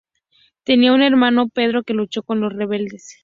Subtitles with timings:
[0.63, 3.19] Tenía un hermano, Pedro, que luchó con los rebeldes.